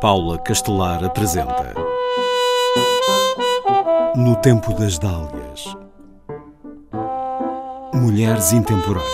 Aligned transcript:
Paula 0.00 0.38
Castelar 0.38 1.04
apresenta 1.04 1.74
No 4.16 4.34
Tempo 4.36 4.72
das 4.72 4.98
Dálias 4.98 5.76
Mulheres 7.92 8.50
Intemporais 8.50 9.04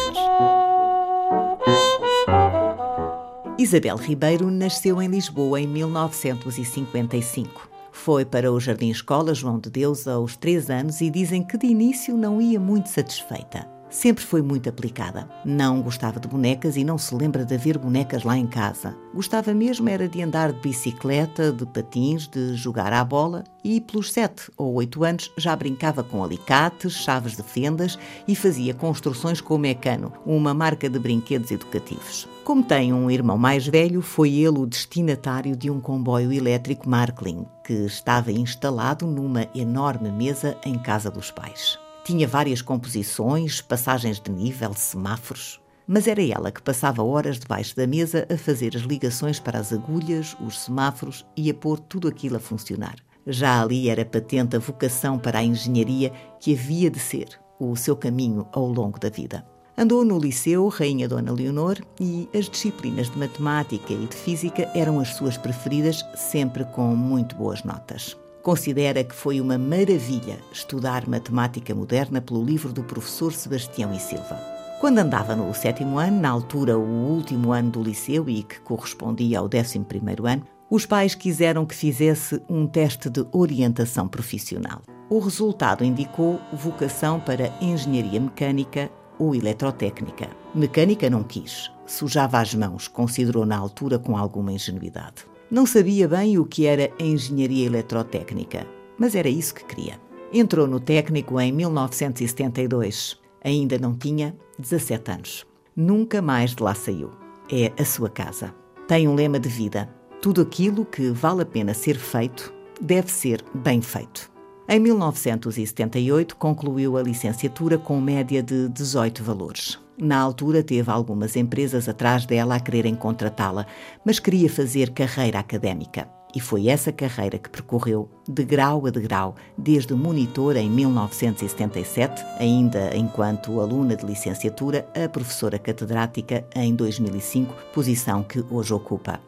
Isabel 3.59 3.97
Ribeiro 3.97 4.49
nasceu 4.49 5.03
em 5.03 5.09
Lisboa 5.09 5.61
em 5.61 5.67
1955. 5.67 7.69
Foi 7.91 8.25
para 8.25 8.53
o 8.53 8.61
Jardim 8.61 8.91
Escola 8.91 9.35
João 9.35 9.59
de 9.59 9.69
Deus 9.69 10.07
aos 10.07 10.37
três 10.37 10.71
anos 10.71 11.01
e 11.01 11.11
dizem 11.11 11.43
que 11.43 11.59
de 11.59 11.67
início 11.67 12.17
não 12.17 12.41
ia 12.41 12.61
muito 12.61 12.91
satisfeita. 12.91 13.76
Sempre 13.97 14.23
foi 14.23 14.43
muito 14.43 14.69
aplicada. 14.69 15.27
Não 15.43 15.81
gostava 15.81 16.21
de 16.21 16.29
bonecas 16.29 16.77
e 16.77 16.85
não 16.85 16.99
se 16.99 17.15
lembra 17.15 17.47
de 17.47 17.55
haver 17.55 17.79
bonecas 17.79 18.25
lá 18.25 18.37
em 18.37 18.47
casa. 18.47 18.95
Gostava 19.15 19.55
mesmo 19.55 19.89
era 19.89 20.07
de 20.07 20.21
andar 20.21 20.53
de 20.53 20.61
bicicleta, 20.61 21.51
de 21.51 21.65
patins, 21.65 22.29
de 22.29 22.55
jogar 22.57 22.93
à 22.93 23.03
bola 23.03 23.43
e 23.65 23.81
pelos 23.81 24.13
sete 24.13 24.53
ou 24.55 24.75
oito 24.75 25.03
anos 25.03 25.33
já 25.39 25.57
brincava 25.57 26.05
com 26.05 26.23
alicates, 26.23 26.93
chaves 26.93 27.37
de 27.37 27.43
fendas 27.43 27.99
e 28.29 28.37
fazia 28.37 28.75
construções 28.75 29.41
com 29.41 29.55
o 29.55 29.59
Mecano, 29.59 30.13
uma 30.27 30.53
marca 30.53 30.91
de 30.91 30.99
brinquedos 30.99 31.51
educativos. 31.51 32.29
Como 32.45 32.63
tem 32.63 32.93
um 32.93 33.11
irmão 33.11 33.39
mais 33.39 33.67
velho, 33.67 34.03
foi 34.03 34.31
ele 34.31 34.59
o 34.59 34.67
destinatário 34.67 35.57
de 35.57 35.71
um 35.71 35.81
comboio 35.81 36.31
elétrico 36.35 36.87
Markling, 36.87 37.47
que 37.65 37.73
estava 37.73 38.31
instalado 38.31 39.07
numa 39.07 39.49
enorme 39.55 40.11
mesa 40.11 40.55
em 40.67 40.79
casa 40.79 41.11
dos 41.11 41.31
pais. 41.31 41.79
Tinha 42.07 42.29
várias 42.29 42.63
composições, 42.63 43.61
passagens 43.61 44.21
de 44.21 44.31
nível, 44.31 44.73
semáforos. 44.73 45.61
Mas 45.89 46.07
era 46.07 46.23
ela 46.23 46.53
que 46.53 46.63
passava 46.63 47.03
horas 47.03 47.37
debaixo 47.37 47.75
da 47.75 47.85
mesa 47.85 48.25
a 48.33 48.39
fazer 48.39 48.77
as 48.77 48.83
ligações 48.83 49.41
para 49.41 49.59
as 49.59 49.73
agulhas, 49.73 50.37
os 50.41 50.61
semáforos 50.61 51.27
e 51.37 51.51
a 51.51 51.55
pôr 51.55 51.81
tudo 51.81 52.07
aquilo 52.07 52.37
a 52.37 52.39
funcionar. 52.39 52.95
Já 53.27 53.61
ali 53.61 53.89
era 53.89 54.05
patente 54.05 54.55
a 54.55 54.61
vocação 54.61 55.19
para 55.19 55.41
a 55.41 55.43
engenharia 55.43 56.13
que 56.39 56.55
havia 56.55 56.89
de 56.89 57.01
ser 57.01 57.27
o 57.59 57.75
seu 57.75 57.97
caminho 57.97 58.47
ao 58.53 58.69
longo 58.69 59.01
da 59.01 59.09
vida. 59.09 59.45
Andou 59.77 60.05
no 60.05 60.17
Liceu 60.17 60.69
Rainha 60.69 61.09
Dona 61.09 61.33
Leonor 61.33 61.77
e 61.99 62.29
as 62.33 62.49
disciplinas 62.49 63.11
de 63.11 63.19
matemática 63.19 63.93
e 63.93 64.07
de 64.07 64.15
física 64.15 64.71
eram 64.77 65.01
as 65.01 65.09
suas 65.17 65.37
preferidas, 65.37 66.05
sempre 66.15 66.65
com 66.67 66.95
muito 66.95 67.35
boas 67.35 67.65
notas 67.65 68.17
considera 68.47 69.03
que 69.03 69.13
foi 69.13 69.41
uma 69.41 69.59
maravilha 69.59 70.39
estudar 70.53 71.09
matemática 71.09 71.75
moderna 71.75 72.21
pelo 72.21 72.45
livro 72.45 72.73
do 72.73 72.85
professor 72.85 73.33
Sebastião 73.33 73.93
e 73.93 73.99
Silva. 73.99 74.41
Quando 74.81 74.99
andava 74.99 75.35
no 75.35 75.53
sétimo 75.53 75.99
ano, 75.99 76.21
na 76.21 76.31
altura 76.31 76.79
o 76.79 77.09
último 77.09 77.51
ano 77.51 77.73
do 77.73 77.83
liceu 77.83 78.29
e 78.29 78.45
que 78.45 78.61
correspondia 78.61 79.41
ao 79.41 79.49
décimo 79.49 79.85
primeiro 79.85 80.29
ano, 80.29 80.45
os 80.71 80.87
pais 80.87 81.13
quiseram 81.13 81.67
que 81.67 81.75
fizesse 81.75 82.41
um 82.49 82.69
teste 82.69 83.11
de 83.11 83.27
orientação 83.33 84.07
profissional. 84.07 84.81
O 85.11 85.19
resultado 85.19 85.83
indicou 85.83 86.41
vocação 86.53 87.19
para 87.19 87.53
engenharia 87.61 88.21
mecânica 88.21 88.89
ou 89.19 89.35
eletrotécnica. 89.35 90.29
Mecânica 90.55 91.11
não 91.11 91.25
quis, 91.25 91.73
sujava 91.85 92.39
as 92.39 92.55
mãos, 92.55 92.87
considerou 92.87 93.45
na 93.45 93.59
altura 93.59 93.99
com 93.99 94.17
alguma 94.17 94.53
ingenuidade. 94.53 95.25
Não 95.49 95.65
sabia 95.65 96.09
bem 96.09 96.39
o 96.39 96.45
que 96.45 96.67
era 96.67 96.91
engenharia 96.99 97.67
eletrotécnica, 97.67 98.67
mas 98.99 99.15
era 99.15 99.29
isso 99.29 99.55
que 99.55 99.65
queria. 99.65 100.01
Entrou 100.33 100.67
no 100.67 100.81
técnico 100.81 101.41
em 101.41 101.53
1972. 101.53 103.17
Ainda 103.45 103.79
não 103.79 103.95
tinha 103.95 104.37
17 104.59 105.11
anos. 105.11 105.47
Nunca 105.77 106.21
mais 106.21 106.55
de 106.55 106.63
lá 106.63 106.75
saiu. 106.75 107.11
É 107.49 107.73
a 107.81 107.85
sua 107.85 108.11
casa. 108.11 108.53
Tem 108.89 109.07
um 109.07 109.15
lema 109.15 109.39
de 109.39 109.49
vida: 109.49 109.89
tudo 110.21 110.41
aquilo 110.41 110.85
que 110.85 111.11
vale 111.11 111.43
a 111.43 111.47
pena 111.47 111.75
ser 111.75 111.97
feito 111.97 112.53
deve 112.81 113.13
ser 113.13 113.45
bem 113.55 113.81
feito. 113.81 114.29
Em 114.69 114.81
1978, 114.81 116.35
concluiu 116.35 116.97
a 116.97 117.03
licenciatura 117.03 117.79
com 117.79 118.01
média 118.01 118.43
de 118.43 118.69
18 118.69 119.23
valores. 119.23 119.79
Na 119.99 120.19
altura, 120.19 120.63
teve 120.63 120.91
algumas 120.91 121.37
empresas 121.37 121.89
atrás 121.89 122.27
dela 122.27 122.57
a 122.57 122.61
quererem 122.61 122.95
contratá-la, 122.95 123.67
mas 124.05 124.19
queria 124.19 124.51
fazer 124.51 124.91
carreira 124.91 125.39
académica. 125.39 126.09
E 126.35 126.41
foi 126.41 126.69
essa 126.69 126.93
carreira 126.93 127.39
que 127.39 127.49
percorreu 127.49 128.11
de 128.29 128.45
grau 128.45 128.87
a 128.87 128.91
degrau, 128.91 129.37
desde 129.57 129.95
monitor 129.95 130.55
em 130.57 130.69
1977, 130.69 132.23
ainda 132.39 132.95
enquanto 132.95 133.59
aluna 133.59 133.97
de 133.97 134.05
licenciatura, 134.05 134.87
a 134.95 135.09
professora 135.09 135.59
catedrática 135.59 136.45
em 136.55 136.75
2005, 136.75 137.55
posição 137.73 138.23
que 138.23 138.45
hoje 138.51 138.75
ocupa. 138.75 139.19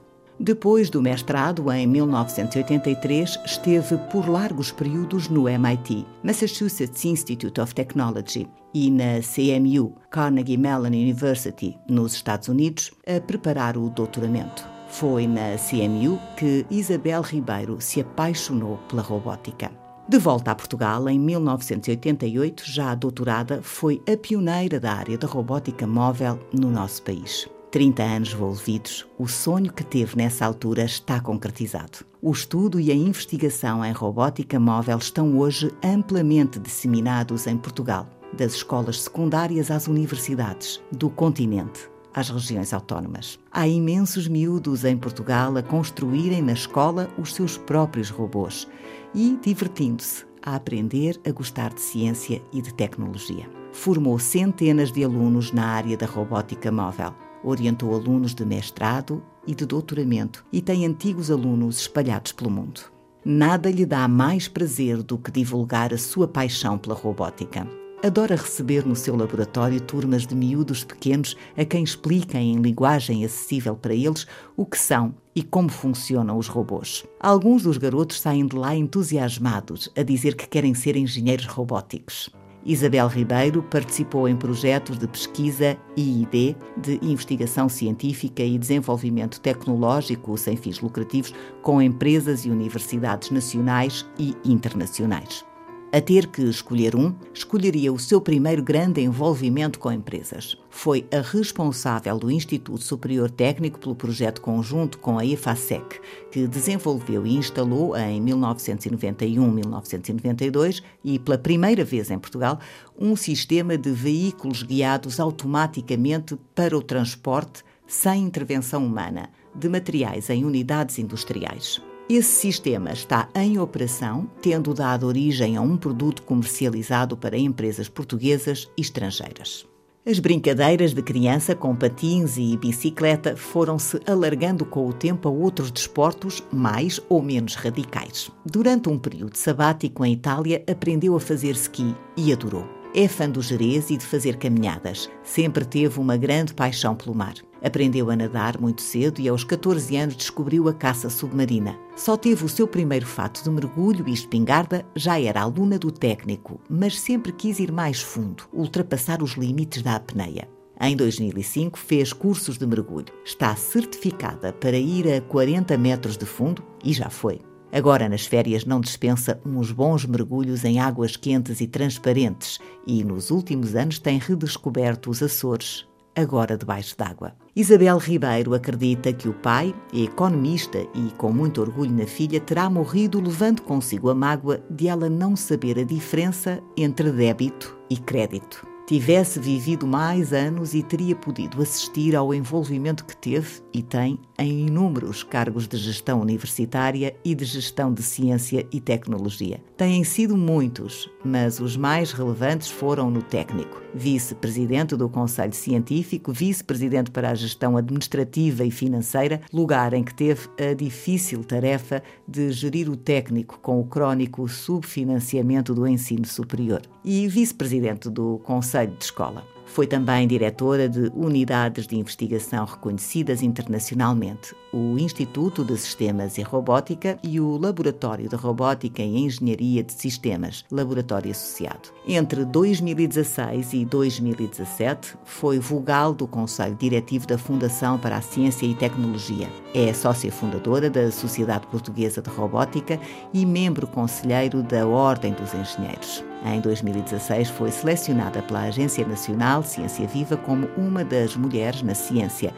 Depois 0.40 0.88
do 0.88 1.02
mestrado, 1.02 1.70
em 1.72 1.84
1983, 1.84 3.40
esteve 3.44 3.96
por 4.10 4.28
largos 4.28 4.70
períodos 4.70 5.28
no 5.28 5.48
MIT, 5.48 6.06
Massachusetts 6.22 7.04
Institute 7.04 7.60
of 7.60 7.74
Technology, 7.74 8.48
e 8.72 8.88
na 8.88 9.20
CMU, 9.20 9.96
Carnegie 10.08 10.56
Mellon 10.56 10.88
University, 10.88 11.76
nos 11.88 12.14
Estados 12.14 12.46
Unidos, 12.46 12.92
a 13.04 13.20
preparar 13.20 13.76
o 13.76 13.90
doutoramento. 13.90 14.64
Foi 14.88 15.26
na 15.26 15.56
CMU 15.56 16.20
que 16.36 16.64
Isabel 16.70 17.22
Ribeiro 17.22 17.80
se 17.80 18.00
apaixonou 18.00 18.78
pela 18.88 19.02
robótica. 19.02 19.72
De 20.08 20.18
volta 20.18 20.52
a 20.52 20.54
Portugal, 20.54 21.08
em 21.08 21.18
1988, 21.18 22.62
já 22.64 22.94
doutorada, 22.94 23.60
foi 23.60 24.00
a 24.10 24.16
pioneira 24.16 24.78
da 24.78 24.92
área 24.92 25.18
da 25.18 25.26
robótica 25.26 25.84
móvel 25.86 26.38
no 26.52 26.70
nosso 26.70 27.02
país. 27.02 27.48
30 27.70 28.02
anos 28.02 28.32
envolvidos, 28.32 29.06
o 29.18 29.28
sonho 29.28 29.70
que 29.70 29.84
teve 29.84 30.16
nessa 30.16 30.46
altura 30.46 30.84
está 30.84 31.20
concretizado. 31.20 31.98
O 32.22 32.32
estudo 32.32 32.80
e 32.80 32.90
a 32.90 32.94
investigação 32.94 33.84
em 33.84 33.92
robótica 33.92 34.58
móvel 34.58 34.96
estão 34.96 35.36
hoje 35.36 35.70
amplamente 35.84 36.58
disseminados 36.58 37.46
em 37.46 37.58
Portugal, 37.58 38.08
das 38.32 38.54
escolas 38.54 39.02
secundárias 39.02 39.70
às 39.70 39.86
universidades, 39.86 40.82
do 40.90 41.10
continente 41.10 41.90
às 42.14 42.30
regiões 42.30 42.72
autónomas. 42.72 43.38
Há 43.52 43.68
imensos 43.68 44.26
miúdos 44.26 44.86
em 44.86 44.96
Portugal 44.96 45.54
a 45.58 45.62
construírem 45.62 46.40
na 46.40 46.54
escola 46.54 47.10
os 47.18 47.34
seus 47.34 47.58
próprios 47.58 48.08
robôs 48.08 48.66
e 49.14 49.38
divertindo-se 49.42 50.24
a 50.42 50.56
aprender 50.56 51.20
a 51.26 51.30
gostar 51.30 51.74
de 51.74 51.82
ciência 51.82 52.40
e 52.50 52.62
de 52.62 52.72
tecnologia. 52.72 53.46
Formou 53.72 54.18
centenas 54.18 54.90
de 54.90 55.04
alunos 55.04 55.52
na 55.52 55.66
área 55.66 55.98
da 55.98 56.06
robótica 56.06 56.72
móvel 56.72 57.14
orientou 57.42 57.94
alunos 57.94 58.34
de 58.34 58.44
mestrado 58.44 59.22
e 59.46 59.54
de 59.54 59.64
doutoramento 59.64 60.44
e 60.52 60.60
tem 60.60 60.86
antigos 60.86 61.30
alunos 61.30 61.80
espalhados 61.80 62.32
pelo 62.32 62.50
mundo. 62.50 62.80
Nada 63.24 63.70
lhe 63.70 63.84
dá 63.84 64.06
mais 64.08 64.48
prazer 64.48 65.02
do 65.02 65.18
que 65.18 65.30
divulgar 65.30 65.92
a 65.92 65.98
sua 65.98 66.26
paixão 66.28 66.78
pela 66.78 66.94
robótica. 66.94 67.66
Adora 68.02 68.36
receber 68.36 68.86
no 68.86 68.94
seu 68.94 69.16
laboratório 69.16 69.80
turmas 69.80 70.24
de 70.24 70.32
miúdos 70.32 70.84
pequenos 70.84 71.36
a 71.56 71.64
quem 71.64 71.82
explica 71.82 72.38
em 72.38 72.60
linguagem 72.60 73.24
acessível 73.24 73.74
para 73.74 73.92
eles 73.92 74.24
o 74.56 74.64
que 74.64 74.78
são 74.78 75.12
e 75.34 75.42
como 75.42 75.68
funcionam 75.68 76.38
os 76.38 76.46
robôs. 76.46 77.04
Alguns 77.18 77.64
dos 77.64 77.76
garotos 77.76 78.20
saem 78.20 78.46
de 78.46 78.54
lá 78.54 78.76
entusiasmados 78.76 79.90
a 79.96 80.04
dizer 80.04 80.36
que 80.36 80.46
querem 80.46 80.74
ser 80.74 80.96
engenheiros 80.96 81.46
robóticos. 81.46 82.30
Isabel 82.68 83.08
Ribeiro 83.08 83.62
participou 83.62 84.28
em 84.28 84.36
projetos 84.36 84.98
de 84.98 85.08
pesquisa 85.08 85.74
I&D, 85.96 86.54
de 86.76 87.00
investigação 87.02 87.66
científica 87.66 88.42
e 88.42 88.58
desenvolvimento 88.58 89.40
tecnológico 89.40 90.36
sem 90.36 90.54
fins 90.54 90.78
lucrativos, 90.78 91.32
com 91.62 91.80
empresas 91.80 92.44
e 92.44 92.50
universidades 92.50 93.30
nacionais 93.30 94.06
e 94.18 94.36
internacionais. 94.44 95.47
A 95.90 96.02
ter 96.02 96.26
que 96.26 96.42
escolher 96.42 96.94
um, 96.94 97.14
escolheria 97.32 97.90
o 97.90 97.98
seu 97.98 98.20
primeiro 98.20 98.62
grande 98.62 99.00
envolvimento 99.00 99.78
com 99.78 99.90
empresas. 99.90 100.54
Foi 100.68 101.06
a 101.10 101.22
responsável 101.22 102.18
do 102.18 102.30
Instituto 102.30 102.84
Superior 102.84 103.30
Técnico 103.30 103.78
pelo 103.78 103.94
projeto 103.94 104.42
conjunto 104.42 104.98
com 104.98 105.18
a 105.18 105.24
EFASEC, 105.24 105.98
que 106.30 106.46
desenvolveu 106.46 107.26
e 107.26 107.34
instalou 107.34 107.96
em 107.96 108.22
1991-1992 108.22 110.82
e 111.02 111.18
pela 111.18 111.38
primeira 111.38 111.84
vez 111.84 112.10
em 112.10 112.18
Portugal 112.18 112.60
um 112.98 113.16
sistema 113.16 113.78
de 113.78 113.90
veículos 113.90 114.62
guiados 114.62 115.18
automaticamente 115.18 116.36
para 116.54 116.76
o 116.76 116.82
transporte 116.82 117.64
sem 117.86 118.24
intervenção 118.24 118.84
humana 118.84 119.30
de 119.54 119.70
materiais 119.70 120.28
em 120.28 120.44
unidades 120.44 120.98
industriais. 120.98 121.80
Esse 122.08 122.40
sistema 122.40 122.90
está 122.90 123.28
em 123.34 123.58
operação, 123.58 124.30
tendo 124.40 124.72
dado 124.72 125.06
origem 125.06 125.58
a 125.58 125.60
um 125.60 125.76
produto 125.76 126.22
comercializado 126.22 127.18
para 127.18 127.36
empresas 127.36 127.86
portuguesas 127.86 128.66
e 128.78 128.80
estrangeiras. 128.80 129.66
As 130.06 130.18
brincadeiras 130.18 130.94
de 130.94 131.02
criança 131.02 131.54
com 131.54 131.76
patins 131.76 132.38
e 132.38 132.56
bicicleta 132.56 133.36
foram-se 133.36 134.00
alargando 134.06 134.64
com 134.64 134.88
o 134.88 134.92
tempo 134.92 135.28
a 135.28 135.30
outros 135.30 135.70
desportos 135.70 136.42
mais 136.50 136.98
ou 137.10 137.20
menos 137.20 137.54
radicais. 137.54 138.30
Durante 138.42 138.88
um 138.88 138.98
período 138.98 139.36
sabático 139.36 140.02
em 140.02 140.14
Itália, 140.14 140.64
aprendeu 140.66 141.14
a 141.14 141.20
fazer 141.20 141.54
ski 141.56 141.94
e 142.16 142.32
adorou. 142.32 142.77
É 142.94 143.06
fã 143.06 143.28
do 143.28 143.42
Jerez 143.42 143.90
e 143.90 143.96
de 143.98 144.04
fazer 144.04 144.36
caminhadas. 144.36 145.10
Sempre 145.22 145.64
teve 145.64 146.00
uma 146.00 146.16
grande 146.16 146.54
paixão 146.54 146.96
pelo 146.96 147.14
mar. 147.14 147.34
Aprendeu 147.62 148.10
a 148.10 148.16
nadar 148.16 148.58
muito 148.58 148.80
cedo 148.80 149.20
e 149.20 149.28
aos 149.28 149.44
14 149.44 149.94
anos 149.96 150.16
descobriu 150.16 150.68
a 150.68 150.72
caça 150.72 151.10
submarina. 151.10 151.78
Só 151.94 152.16
teve 152.16 152.44
o 152.44 152.48
seu 152.48 152.66
primeiro 152.66 153.06
fato 153.06 153.42
de 153.42 153.50
mergulho 153.50 154.08
e 154.08 154.12
espingarda, 154.12 154.86
já 154.96 155.20
era 155.20 155.42
aluna 155.42 155.78
do 155.78 155.90
técnico, 155.90 156.60
mas 156.68 156.98
sempre 156.98 157.32
quis 157.32 157.58
ir 157.58 157.70
mais 157.70 158.00
fundo, 158.00 158.44
ultrapassar 158.52 159.22
os 159.22 159.32
limites 159.32 159.82
da 159.82 159.96
apneia. 159.96 160.48
Em 160.80 160.96
2005 160.96 161.78
fez 161.78 162.12
cursos 162.12 162.56
de 162.56 162.66
mergulho. 162.66 163.12
Está 163.24 163.54
certificada 163.56 164.52
para 164.52 164.78
ir 164.78 165.12
a 165.12 165.20
40 165.20 165.76
metros 165.76 166.16
de 166.16 166.24
fundo 166.24 166.62
e 166.84 166.92
já 166.92 167.10
foi. 167.10 167.40
Agora, 167.72 168.08
nas 168.08 168.24
férias, 168.24 168.64
não 168.64 168.80
dispensa 168.80 169.40
uns 169.44 169.70
bons 169.70 170.04
mergulhos 170.06 170.64
em 170.64 170.80
águas 170.80 171.16
quentes 171.16 171.60
e 171.60 171.66
transparentes 171.66 172.58
e, 172.86 173.04
nos 173.04 173.30
últimos 173.30 173.74
anos, 173.74 173.98
tem 173.98 174.18
redescoberto 174.18 175.10
os 175.10 175.22
Açores, 175.22 175.86
agora 176.16 176.56
debaixo 176.56 176.96
d'água. 176.96 177.34
Isabel 177.54 177.98
Ribeiro 177.98 178.54
acredita 178.54 179.12
que 179.12 179.28
o 179.28 179.34
pai, 179.34 179.74
economista 179.92 180.78
e 180.94 181.10
com 181.16 181.32
muito 181.32 181.60
orgulho 181.60 181.92
na 181.92 182.06
filha, 182.06 182.40
terá 182.40 182.70
morrido 182.70 183.20
levando 183.20 183.62
consigo 183.62 184.08
a 184.08 184.14
mágoa 184.14 184.62
de 184.70 184.88
ela 184.88 185.10
não 185.10 185.36
saber 185.36 185.78
a 185.78 185.84
diferença 185.84 186.62
entre 186.76 187.10
débito 187.10 187.76
e 187.90 187.96
crédito 187.96 188.67
tivesse 188.88 189.38
vivido 189.38 189.86
mais 189.86 190.32
anos 190.32 190.72
e 190.72 190.82
teria 190.82 191.14
podido 191.14 191.60
assistir 191.60 192.16
ao 192.16 192.32
envolvimento 192.32 193.04
que 193.04 193.14
teve 193.14 193.60
e 193.70 193.82
tem 193.82 194.18
em 194.38 194.66
inúmeros 194.66 195.22
cargos 195.22 195.68
de 195.68 195.76
gestão 195.76 196.22
universitária 196.22 197.14
e 197.22 197.34
de 197.34 197.44
gestão 197.44 197.92
de 197.92 198.02
ciência 198.02 198.66
e 198.72 198.80
tecnologia. 198.80 199.60
Têm 199.76 200.02
sido 200.04 200.38
muitos, 200.38 201.10
mas 201.22 201.60
os 201.60 201.76
mais 201.76 202.12
relevantes 202.12 202.70
foram 202.70 203.10
no 203.10 203.20
técnico. 203.20 203.78
Vice-presidente 203.94 204.96
do 204.96 205.08
Conselho 205.08 205.52
Científico, 205.52 206.32
vice-presidente 206.32 207.10
para 207.10 207.30
a 207.30 207.34
gestão 207.34 207.76
administrativa 207.76 208.64
e 208.64 208.70
financeira, 208.70 209.42
lugar 209.52 209.92
em 209.92 210.02
que 210.02 210.14
teve 210.14 210.48
a 210.58 210.72
difícil 210.72 211.44
tarefa 211.44 212.02
de 212.26 212.50
gerir 212.52 212.88
o 212.88 212.96
técnico 212.96 213.58
com 213.60 213.80
o 213.80 213.84
crónico 213.84 214.48
subfinanciamento 214.48 215.74
do 215.74 215.86
ensino 215.86 216.26
superior. 216.26 216.80
E 217.04 217.28
vice-presidente 217.28 218.08
do 218.08 218.38
Conselho 218.44 218.77
Conselho 218.78 218.96
de 218.96 219.04
Escola. 219.04 219.57
Foi 219.68 219.86
também 219.86 220.26
diretora 220.26 220.88
de 220.88 221.12
unidades 221.14 221.86
de 221.86 221.96
investigação 221.96 222.64
reconhecidas 222.64 223.42
internacionalmente, 223.42 224.54
o 224.72 224.98
Instituto 224.98 225.64
de 225.64 225.76
Sistemas 225.76 226.36
e 226.36 226.42
Robótica 226.42 227.18
e 227.22 227.40
o 227.40 227.56
Laboratório 227.56 228.28
de 228.28 228.36
Robótica 228.36 229.02
e 229.02 229.18
Engenharia 229.18 229.82
de 229.82 229.92
Sistemas, 229.92 230.64
laboratório 230.70 231.30
associado. 231.30 231.90
Entre 232.06 232.44
2016 232.44 233.72
e 233.74 233.84
2017, 233.84 235.16
foi 235.24 235.58
vogal 235.58 236.12
do 236.12 236.26
Conselho 236.26 236.74
Diretivo 236.74 237.26
da 237.26 237.38
Fundação 237.38 237.98
para 237.98 238.16
a 238.16 238.22
Ciência 238.22 238.66
e 238.66 238.74
Tecnologia. 238.74 239.48
É 239.74 239.92
sócia 239.92 240.32
fundadora 240.32 240.90
da 240.90 241.10
Sociedade 241.10 241.66
Portuguesa 241.66 242.20
de 242.20 242.30
Robótica 242.30 242.98
e 243.32 243.44
membro 243.46 243.86
conselheiro 243.86 244.62
da 244.62 244.86
Ordem 244.86 245.32
dos 245.32 245.54
Engenheiros. 245.54 246.24
Em 246.44 246.60
2016, 246.60 247.50
foi 247.50 247.70
selecionada 247.70 248.40
pela 248.42 248.62
Agência 248.62 249.06
Nacional 249.06 249.57
Ciência 249.62 250.06
Viva 250.06 250.36
como 250.36 250.68
uma 250.76 251.04
das 251.04 251.36
mulheres 251.36 251.82
na 251.82 251.94
ciência 251.94 252.52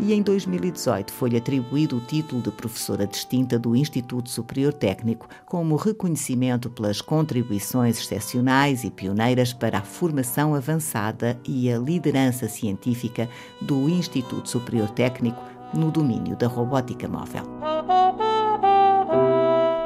e 0.00 0.12
em 0.12 0.22
2018 0.22 1.12
foi-lhe 1.12 1.36
atribuído 1.36 1.96
o 1.96 2.00
título 2.00 2.40
de 2.40 2.50
professora 2.50 3.06
distinta 3.06 3.58
do 3.58 3.74
Instituto 3.74 4.30
Superior 4.30 4.72
Técnico 4.72 5.28
como 5.44 5.74
reconhecimento 5.76 6.70
pelas 6.70 7.00
contribuições 7.00 7.98
excepcionais 7.98 8.84
e 8.84 8.90
pioneiras 8.90 9.52
para 9.52 9.78
a 9.78 9.82
formação 9.82 10.54
avançada 10.54 11.38
e 11.44 11.70
a 11.70 11.78
liderança 11.78 12.48
científica 12.48 13.28
do 13.60 13.88
Instituto 13.88 14.48
Superior 14.48 14.88
Técnico 14.90 15.42
no 15.74 15.90
domínio 15.90 16.36
da 16.36 16.46
robótica 16.46 17.08
móvel. 17.08 17.42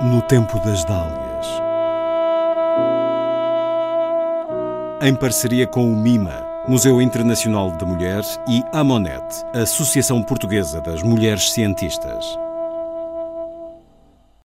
No 0.02 0.20
tempo 0.22 0.58
das 0.58 0.84
dálias. 0.84 1.46
Em 5.00 5.14
parceria 5.14 5.66
com 5.66 5.90
o 5.90 5.96
MIMA 5.96 6.51
Museu 6.68 7.02
Internacional 7.02 7.72
da 7.72 7.84
Mulher 7.84 8.22
e 8.48 8.62
a 8.72 8.84
Monet, 8.84 9.24
Associação 9.52 10.22
Portuguesa 10.22 10.80
das 10.80 11.02
Mulheres 11.02 11.50
Cientistas. 11.50 12.38